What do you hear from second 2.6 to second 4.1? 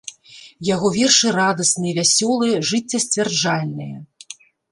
жыццесцвярджальныя.